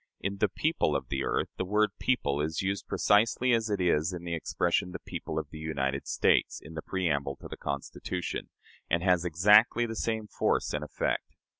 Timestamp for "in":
0.19-0.37, 4.13-4.23, 6.59-6.73